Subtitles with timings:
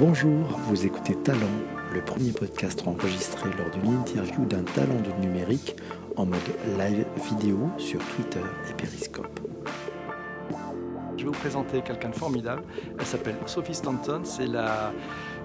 [0.00, 1.40] Bonjour, vous écoutez Talent,
[1.92, 5.76] le premier podcast enregistré lors d'une interview d'un talent du numérique
[6.16, 6.38] en mode
[6.78, 8.40] live vidéo sur Twitter
[8.70, 9.40] et Periscope.
[11.18, 12.62] Je vais vous présenter quelqu'un de formidable.
[12.98, 14.22] Elle s'appelle Sophie Stanton.
[14.24, 14.90] C'est la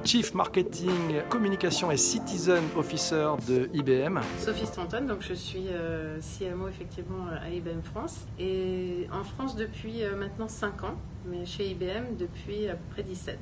[0.06, 4.22] Chief Marketing, Communication et Citizen Officer de IBM.
[4.40, 10.02] Sophie Stanton, donc je suis euh, CMO effectivement à IBM France et en France depuis
[10.02, 10.96] euh, maintenant 5 ans,
[11.30, 13.38] mais chez IBM depuis à peu près 17.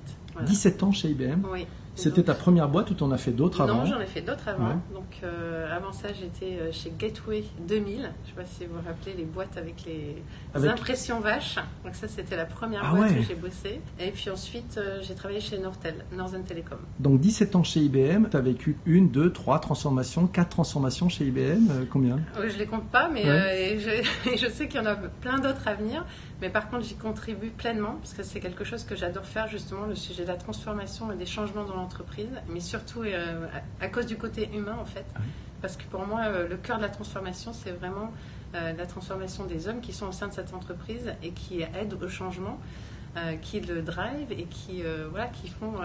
[0.46, 1.66] 17 ans chez IBM Oui.
[1.96, 4.22] C'était ta première boîte ou tu en as fait d'autres avant Non, j'en ai fait
[4.22, 4.82] d'autres avant.
[4.94, 7.96] Donc euh, avant ça, j'étais euh, chez Gateway 2000.
[7.96, 11.58] Je ne sais pas si vous vous rappelez les boîtes avec les impressions vaches.
[11.84, 13.82] Donc ça, c'était la première ah boîte où j'ai bossé.
[14.00, 16.80] Et puis ensuite, euh, j'ai travaillé chez Nortel, Northern Telecom.
[17.00, 21.26] Donc 17 ans chez IBM, tu as vécu une, deux, trois transformations, quatre transformations chez
[21.26, 21.86] IBM.
[21.92, 22.20] combien?
[22.38, 23.24] Je ne les compte pas, mais
[23.78, 26.06] je, je, sais qu'il y en a plein d'autres à venir.
[26.42, 29.86] Mais par contre, j'y contribue pleinement parce que c'est quelque chose que j'adore faire, justement,
[29.86, 33.48] le sujet de la transformation et des changements dans l'entreprise, mais surtout euh,
[33.82, 35.06] à, cause du côté humain, en fait.
[35.62, 38.12] Parce que pour moi, euh, le cœur de la transformation, c'est vraiment
[38.56, 41.98] euh, la transformation des hommes qui sont au sein de cette entreprise et qui aident
[42.02, 42.60] au changement,
[43.44, 44.82] qui le drive et qui,
[45.12, 45.76] voilà, qui font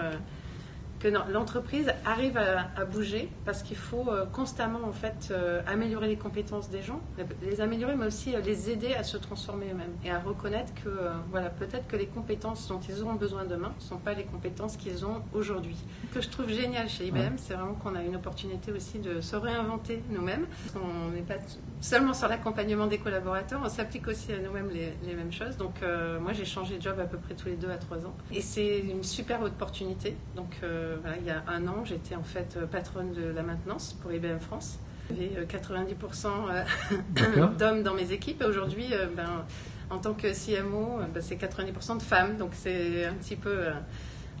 [0.99, 6.17] que l'entreprise arrive à, bouger parce qu'il faut euh, constamment en fait euh, améliorer les
[6.17, 6.99] compétences des gens,
[7.41, 10.89] les améliorer mais aussi euh, les aider à se transformer eux-mêmes et à reconnaître que
[11.29, 14.77] voilà peut-être que les compétences dont ils auront besoin demain ne sont pas les compétences
[14.77, 15.77] qu'ils ont aujourd'hui.
[16.09, 19.21] Ce que je trouve génial chez IBM, c'est vraiment qu'on a une opportunité aussi de
[19.21, 20.47] se réinventer nous-mêmes.
[20.75, 21.37] On n'est pas
[21.81, 25.57] seulement sur l'accompagnement des collaborateurs, on s'applique aussi à nous-mêmes les, les, mêmes choses.
[25.57, 25.75] Donc
[26.21, 28.41] moi j'ai changé de job à peu près tous les deux à trois ans et
[28.41, 30.15] c'est une super opportunité.
[30.35, 33.93] Donc euh, il y a un an, j'étais en fait euh, patronne de la maintenance
[34.01, 34.79] pour IBM France.
[35.09, 39.43] J'avais 90% euh, d'hommes dans mes équipes et aujourd'hui, ben,
[39.89, 42.37] en tant que CMO, ben, c'est 90% de femmes.
[42.37, 43.69] Donc c'est un petit peu...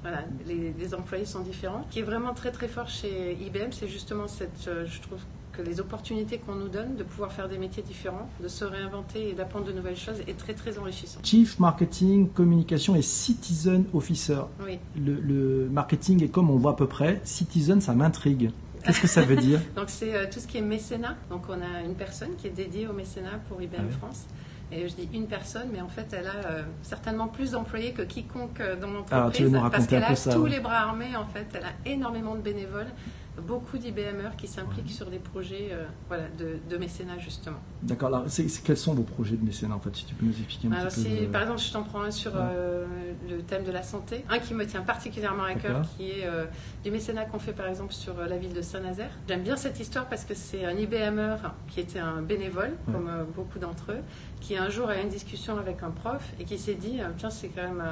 [0.03, 1.85] voilà, les, les, employés sont différents.
[1.89, 5.21] Ce qui est vraiment très très fort chez IBM, c'est justement cette, je trouve,
[5.61, 9.33] les opportunités qu'on nous donne de pouvoir faire des métiers différents, de se réinventer et
[9.33, 11.19] d'apprendre de nouvelles choses est très très enrichissant.
[11.23, 14.41] Chief Marketing, Communication et Citizen Officer.
[14.65, 14.79] Oui.
[14.95, 17.21] Le, marketing est comme on voit à peu près.
[17.23, 18.51] Citizen, ça m'intrigue.
[18.83, 21.15] Qu'est-ce que ça veut dire Donc c'est euh, tout ce qui est mécénat.
[21.29, 24.25] Donc on a une personne qui est dédiée au mécénat pour IBM ah France.
[24.71, 28.03] Et je dis une personne, mais en fait, elle a euh, certainement plus d'employés que
[28.03, 29.51] quiconque euh, dans l'entreprise.
[29.71, 31.47] parce qu'elle a tous les bras armés, en fait.
[31.55, 32.91] Elle a énormément de bénévoles
[33.39, 37.57] beaucoup d'IBMers qui s'impliquent sur des projets euh, voilà, de, mécénat, justement.
[37.83, 38.07] D'accord.
[38.07, 38.25] Alors,
[38.63, 41.03] quels sont vos projets de mécénat, en fait, si tu peux nous expliquer un petit
[41.03, 42.85] peu Par exemple, je t'en prends un sur euh,
[43.29, 44.23] le thème de la santé.
[44.29, 46.45] Un qui me tient particulièrement à cœur, qui est euh,
[46.83, 49.11] du mécénat qu'on fait, par exemple, sur la ville de Saint-Nazaire.
[49.27, 51.35] J'aime bien cette histoire parce que c'est un IBMer
[51.67, 54.01] qui était un bénévole, comme beaucoup d'entre eux,
[54.39, 57.29] qui un jour a eu une discussion avec un prof et qui s'est dit, tiens,
[57.29, 57.83] c'est quand même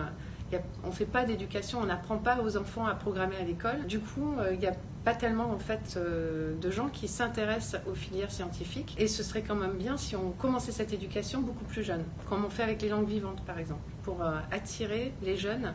[0.84, 3.86] on ne fait pas d'éducation, on n'apprend pas aux enfants à programmer à l'école.
[3.88, 4.76] Du coup, euh, il n'y a
[5.08, 8.94] pas tellement en fait euh, de gens qui s'intéressent aux filières scientifiques.
[8.98, 12.44] Et ce serait quand même bien si on commençait cette éducation beaucoup plus jeune, comme
[12.44, 15.74] on fait avec les langues vivantes par exemple, pour euh, attirer les jeunes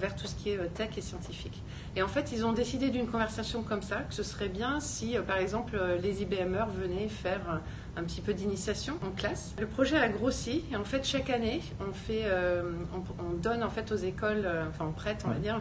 [0.00, 1.62] vers tout ce qui est tech et scientifique.
[1.96, 5.16] Et en fait, ils ont décidé d'une conversation comme ça, que ce serait bien si,
[5.26, 7.60] par exemple, les IBMers venaient faire
[7.96, 9.54] un petit peu d'initiation en classe.
[9.58, 12.70] Le projet a grossi et en fait chaque année on fait, euh,
[13.18, 15.60] on, donne en fait aux écoles, euh, enfin on prête on va dire,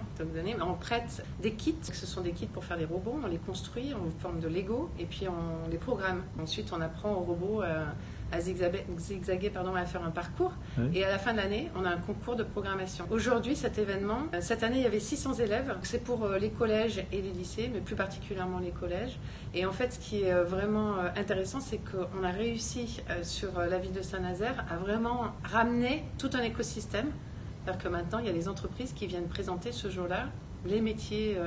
[0.62, 1.76] on prête des kits.
[1.82, 4.90] Ce sont des kits pour faire des robots, on les construit en forme de Lego
[5.00, 6.24] et puis on les programme.
[6.42, 7.86] Ensuite on apprend aux robots euh,
[8.36, 10.52] à zigzaguer, pardon, à faire un parcours.
[10.94, 13.06] Et à la fin de l'année, on a un concours de programmation.
[13.10, 15.76] Aujourd'hui, cet événement, euh, cette année, il y avait 600 élèves.
[15.84, 19.18] C'est pour euh, les collèges et les lycées, mais plus particulièrement les collèges.
[19.54, 23.78] Et en fait, ce qui est euh, vraiment intéressant, c'est qu'on a réussi sur la
[23.80, 27.08] ville de Saint-Nazaire à vraiment ramener tout un écosystème.
[27.64, 30.28] C'est-à-dire que maintenant, il y a des entreprises qui viennent présenter ce jour-là
[30.66, 31.38] les métiers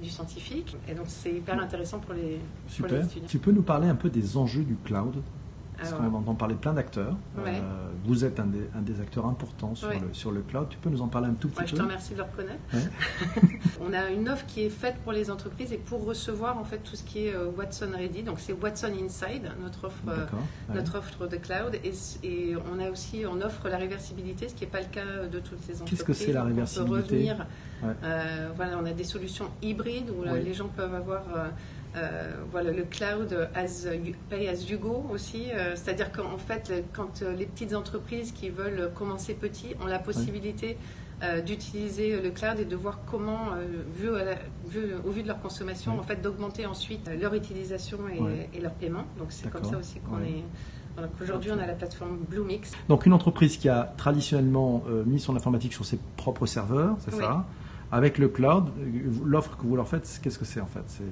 [0.00, 0.76] du scientifique.
[0.88, 2.38] Et donc, c'est hyper intéressant pour les,
[2.78, 3.28] pour les étudiants.
[3.28, 5.16] Tu peux nous parler un peu des enjeux du cloud?
[5.82, 7.16] Parce qu'on entend parler plein d'acteurs.
[7.38, 7.60] Euh,
[8.04, 10.68] vous êtes un des, acteurs importants sur, le, sur, le, cloud.
[10.68, 12.60] Tu peux nous en parler un tout petit peu Je te remercie de le reconnaître.
[13.80, 16.78] on a une offre qui est faite pour les entreprises et pour recevoir en fait
[16.78, 18.22] tout ce qui est euh, Watson Ready.
[18.22, 20.26] Donc c'est Watson Inside, notre offre, euh,
[20.74, 21.78] notre offre de cloud.
[21.84, 25.38] Et, on a aussi, on offre la réversibilité, ce qui n'est pas le cas de
[25.40, 25.90] toutes ces entreprises.
[25.90, 27.36] Qu'est-ce que c'est la réversibilité
[27.82, 28.54] on revenir.
[28.56, 31.22] voilà, on a des solutions hybrides où les gens peuvent avoir
[31.94, 33.86] euh, voilà, le cloud as
[34.30, 38.48] pay as you go aussi, euh, c'est-à-dire qu'en fait, quand euh, les petites entreprises qui
[38.48, 40.76] veulent commencer petit ont la possibilité
[41.46, 43.50] d'utiliser le cloud et de voir comment,
[43.94, 47.98] vu, au vu de leur consommation, en fait, d'augmenter ensuite leur utilisation
[48.52, 49.04] et, leur paiement.
[49.20, 50.42] Donc c'est comme ça aussi qu'on est.
[51.22, 52.72] Aujourd'hui, on a la plateforme Bluemix.
[52.88, 57.46] Donc, une entreprise qui a traditionnellement mis son informatique sur ses propres serveurs, c'est ça.
[57.92, 58.72] Avec le cloud,
[59.24, 61.02] l'offre que vous leur faites, qu'est-ce que c'est en fait?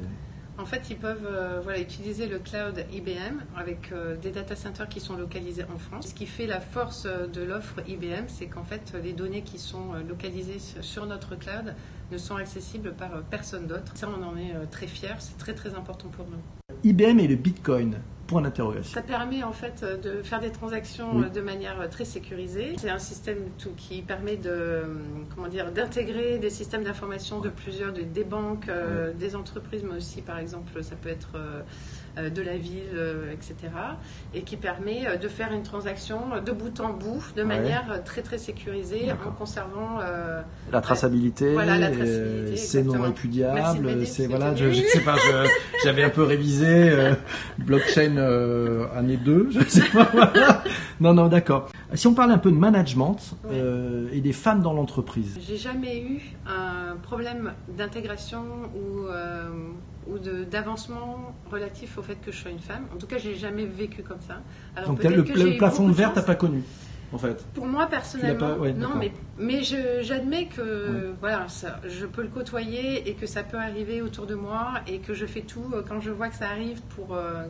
[0.60, 5.00] En fait, ils peuvent euh, utiliser le cloud IBM avec euh, des data centers qui
[5.00, 6.08] sont localisés en France.
[6.08, 9.58] Ce qui fait la force euh, de l'offre IBM, c'est qu'en fait, les données qui
[9.58, 11.74] sont localisées sur notre cloud
[12.12, 13.92] ne sont accessibles par personne d'autre.
[13.94, 15.14] Ça, on en est très fiers.
[15.18, 16.40] C'est très, très important pour nous.
[16.84, 17.96] IBM et le Bitcoin.
[18.30, 18.94] Point d'interrogation.
[18.94, 22.76] Ça permet en fait de faire des transactions de manière très sécurisée.
[22.78, 24.82] C'est un système tout qui permet de
[25.34, 30.22] comment dire d'intégrer des systèmes d'information de plusieurs des banques, euh, des entreprises, mais aussi
[30.22, 31.62] par exemple ça peut être euh,
[32.18, 33.54] euh, de la ville, euh, etc.
[34.34, 38.22] Et qui permet euh, de faire une transaction de bout en bout de manière très
[38.22, 39.98] très sécurisée en conservant
[40.72, 41.54] la traçabilité.
[42.56, 44.04] c'est non répudiable.
[44.06, 45.16] C'est voilà, je, je, sais pas,
[45.84, 46.92] j'avais un peu révisé
[47.58, 48.16] blockchain
[48.94, 50.10] année 2, je sais pas.
[51.00, 51.70] Non non, d'accord.
[51.94, 53.16] Si on parle un peu de management
[54.12, 55.38] et des femmes dans l'entreprise.
[55.40, 58.42] J'ai jamais eu un problème d'intégration
[58.74, 59.06] ou
[60.10, 62.86] ou d'avancement relatif au fait que je sois une femme.
[62.94, 64.40] En tout cas, j'ai jamais vécu comme ça.
[64.76, 66.62] Alors, Donc le, plafond de verre, t'as pas connu
[67.12, 67.44] en fait.
[67.54, 73.14] Pour moi personnellement, non, mais, mais j'admets que voilà, ça, je peux le côtoyer et
[73.14, 76.10] que ça peut arriver autour de moi et que je fais tout euh, quand je
[76.10, 77.44] vois que ça arrive pour euh,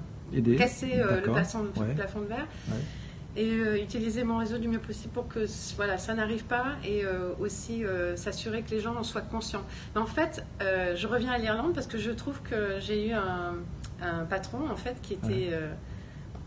[0.57, 2.47] casser euh, le, plafond, de verre.
[3.37, 5.47] Et euh, utiliser mon réseau du mieux possible pour que
[5.77, 7.85] voilà, ça n'arrive pas et euh, aussi
[8.17, 9.65] s'assurer que les gens en soient conscients.
[9.95, 13.55] Mais en fait, je reviens à l'Irlande parce que je trouve que j'ai eu un,
[14.29, 15.51] patron en fait qui était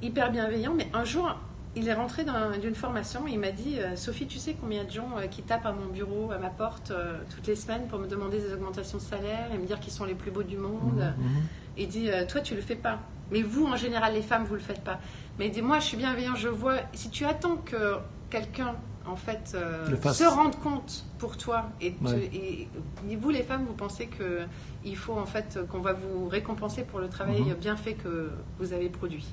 [0.02, 1.38] hyper bienveillant, mais un jour,
[1.76, 2.26] il est rentré
[2.62, 5.72] d'une formation et il m'a dit Sophie, tu sais combien de gens qui tapent à
[5.72, 6.92] mon bureau, à ma porte,
[7.34, 10.06] toutes les semaines pour me demander des augmentations de salaire et me dire qu'ils sont
[10.06, 11.42] les plus beaux du monde mmh, mmh.
[11.78, 13.00] Il dit Toi, tu le fais pas.
[13.32, 15.00] Mais vous, en général, les femmes, vous le faites pas.
[15.40, 16.78] Mais dis-moi, je suis bienveillant, je vois.
[16.94, 17.98] Si tu attends que
[18.30, 18.76] quelqu'un,
[19.06, 21.96] en fait, euh, se rende compte pour toi, et,
[22.34, 22.68] et,
[23.18, 24.42] vous, les femmes, vous pensez que
[24.86, 27.56] il faut en fait qu'on va vous récompenser pour le travail mhm.
[27.56, 29.28] bien fait que vous avez produit.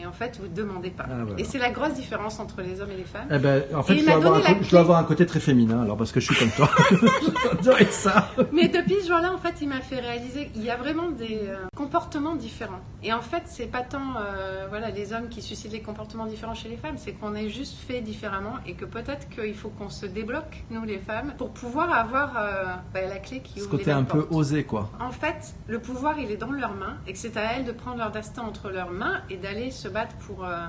[0.00, 1.06] Et en fait, vous ne demandez pas.
[1.10, 3.26] Ah, et c'est la grosse différence entre les hommes et les femmes.
[3.30, 5.82] Eh ben, en fait, je dois, avoir un, je dois, avoir un, côté très féminin,
[5.82, 6.70] alors parce que je suis comme toi.
[7.90, 8.30] ça.
[8.52, 11.40] Mais depuis ce jour-là, en fait, il m'a fait réaliser qu'il y a vraiment des
[11.42, 12.80] euh, comportements différents.
[13.02, 16.54] Et en fait, c'est pas tant euh, voilà, les hommes qui suscitent les comportements différents
[16.54, 19.90] chez les femmes, c'est qu'on est juste fait différemment et que peut-être qu'il faut qu'on
[19.90, 22.64] se débloque, nous les femmes, pour pouvoir avoir euh,
[22.94, 24.90] bah, la clé qui ouvre Ce côté un peu osé, quoi.
[25.00, 27.72] En fait, le pouvoir, il est dans leurs mains et que c'est à elles de
[27.72, 30.66] prendre leur destin entre leurs mains et d'aller se battre pour euh,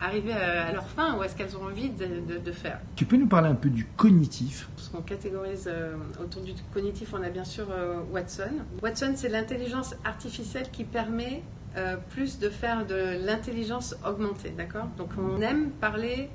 [0.00, 2.80] arriver à, leur fin ou à ce qu'elles ont envie de, faire?
[2.96, 4.68] Tu peux nous parler un peu du cognitif?
[4.76, 8.50] Parce qu'on catégorise euh, autour du cognitif, on a bien sûr euh, Watson.
[8.82, 11.42] Watson, c'est l'intelligence artificielle qui permet
[12.10, 14.86] plus de faire de l'intelligence augmentée, d'accord?
[14.96, 16.30] Donc on aime parler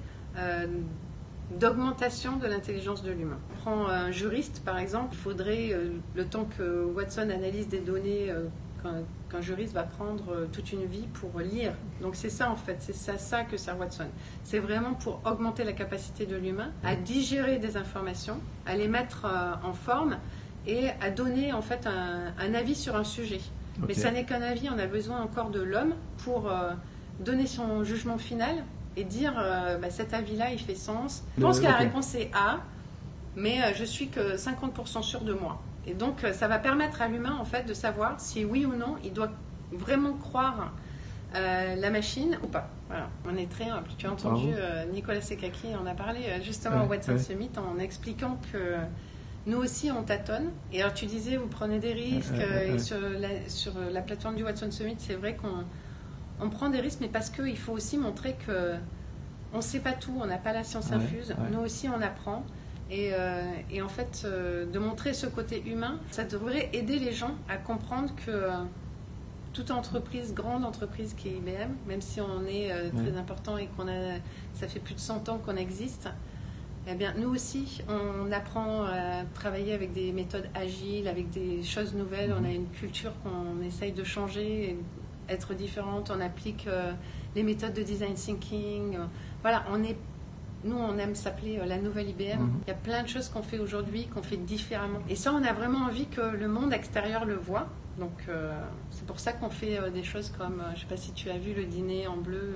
[1.57, 3.37] d'augmentation de l'intelligence de l'humain.
[3.53, 5.79] On prend un juriste par exemple, il faudrait
[6.13, 8.33] le temps que Watson analyse des données
[9.29, 11.73] qu'un juriste va prendre euh, toute une vie pour lire.
[12.01, 14.07] Donc c'est ça en fait, c'est ça, ça que sert Watson.
[14.43, 19.25] C'est vraiment pour augmenter la capacité de l'humain à digérer des informations, à les mettre
[19.25, 20.17] euh, en forme
[20.67, 23.41] et à donner en fait un, avis sur un sujet.
[23.87, 26.71] Mais ça n'est qu'un avis, on a besoin encore de l'homme pour euh,
[27.21, 28.63] donner son jugement final
[28.97, 29.33] et dire
[29.81, 31.23] bah, cet avis-là il fait sens.
[31.37, 32.59] Je pense que la réponse est A,
[33.37, 35.61] mais je suis que 50% sûr de moi.
[35.87, 38.75] Et donc, euh, ça va permettre à l'humain, en fait, de savoir si oui ou
[38.75, 39.31] non, il doit
[39.71, 40.73] vraiment croire
[41.35, 42.69] euh, la machine ou pas.
[42.87, 43.87] Voilà, on est très humble.
[43.97, 48.39] Tu as entendu euh, Nicolas Sekaki en a parlé justement au Watson Summit en expliquant
[48.51, 48.75] que
[49.45, 50.49] nous aussi on tâtonne.
[50.73, 52.33] Et alors tu disais, vous prenez des risques.
[52.33, 55.65] et sur la, sur la plateforme du Watson Summit, c'est vrai qu'on
[56.41, 58.73] on prend des risques, mais parce qu'il faut aussi montrer que
[59.53, 61.35] on ne sait pas tout, on n'a pas la science infuse.
[61.51, 62.43] Nous aussi on apprend.
[62.91, 67.35] Euh, et, en fait, euh, de montrer ce côté humain, ça devrait aider les gens
[67.47, 68.51] à comprendre que euh,
[69.53, 73.87] toute entreprise, grande entreprise qui est IBM, même si on est très important et qu'on
[73.87, 74.17] a,
[74.53, 76.07] ça fait plus de 100 ans qu'on existe,
[76.87, 81.93] eh bien, nous aussi, on apprend à travailler avec des méthodes agiles, avec des choses
[81.93, 82.33] nouvelles.
[82.39, 84.77] On a une culture qu'on essaye de changer,
[85.27, 86.11] être différente.
[86.15, 86.67] On applique
[87.35, 88.97] les méthodes de design thinking.
[89.41, 89.97] Voilà, on est
[90.63, 92.41] nous, on aime s'appeler euh, la nouvelle IBM.
[92.41, 92.61] Mhm.
[92.65, 94.99] Il y a plein de choses qu'on fait aujourd'hui, qu'on fait différemment.
[95.09, 97.67] Et ça, on a vraiment envie que le monde extérieur le voit.
[97.97, 98.51] Donc, euh,
[98.91, 101.29] c'est pour ça qu'on fait euh, des choses comme, je ne sais pas si tu
[101.29, 102.55] as vu le dîner en bleu.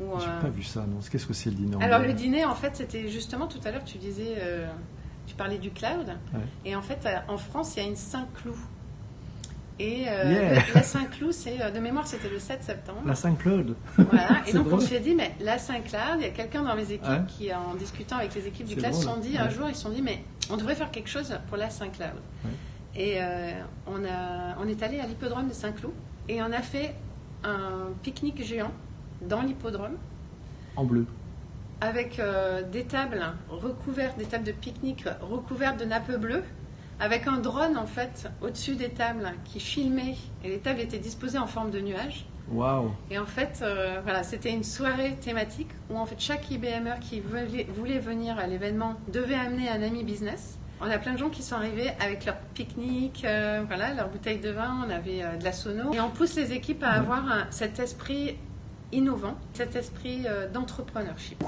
[0.00, 0.98] Je n'ai pas vu ça, non.
[1.08, 3.60] Qu'est-ce que c'est le dîner en bleu Alors, le dîner, en fait, c'était justement tout
[3.64, 4.42] à l'heure, tu disais,
[5.26, 6.16] tu parlais du cloud.
[6.64, 8.56] Et en fait, en France, il y a une Saint-Cloud
[9.80, 13.00] et euh, la Saint-Cloud, c'est euh, de mémoire, c'était le 7 septembre.
[13.04, 13.74] La Saint-Claude.
[13.96, 14.42] Voilà.
[14.46, 17.26] Et donc on s'est dit, mais la Saint-Claude, il y a quelqu'un dans mes équipes
[17.26, 19.82] qui, en discutant avec les équipes du classe, se sont dit un jour, ils se
[19.82, 22.20] sont dit, mais on devrait faire quelque chose pour la Saint-Cloud.
[22.96, 23.50] Et euh,
[23.86, 25.92] on, a, on est allé à l'hippodrome de Saint-Cloud
[26.28, 26.94] et on a fait
[27.42, 28.70] un pique-nique géant
[29.22, 29.96] dans l'hippodrome.
[30.76, 31.06] En bleu.
[31.80, 36.44] Avec euh, des tables recouvertes, des tables de pique-nique recouvertes de nappes bleues,
[37.00, 41.38] avec un drone en fait au-dessus des tables qui filmait et les tables étaient disposées
[41.38, 42.26] en forme de nuages.
[42.52, 46.96] Waouh Et en fait, euh, voilà, c'était une soirée thématique où en fait chaque IBMer
[47.00, 50.58] qui voulait, voulait venir à l'événement devait amener un ami business.
[50.80, 54.40] On a plein de gens qui sont arrivés avec leur pique-nique, euh, voilà, leur bouteille
[54.40, 55.94] de vin, on avait euh, de la sono.
[55.94, 58.36] Et on pousse les équipes à avoir cet esprit
[58.94, 61.42] innovant, cet esprit d'entrepreneurship.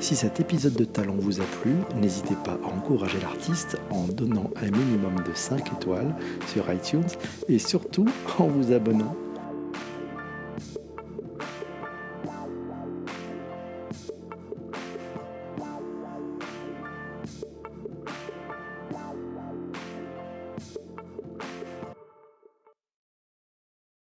[0.00, 4.50] Si cet épisode de Talent vous a plu, n'hésitez pas à encourager l'artiste en donnant
[4.56, 6.14] un minimum de 5 étoiles
[6.48, 7.06] sur iTunes
[7.48, 8.06] et surtout
[8.38, 9.16] en vous abonnant